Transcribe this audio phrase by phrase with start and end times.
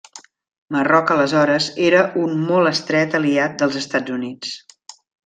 [0.75, 4.57] Marroc aleshores era un molt estret aliat dels Estats Units.